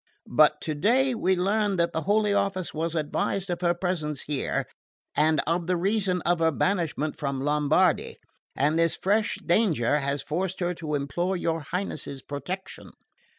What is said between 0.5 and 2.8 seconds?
today we learned that the Holy Office